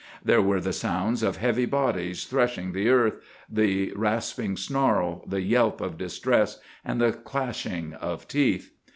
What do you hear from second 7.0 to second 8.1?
clashing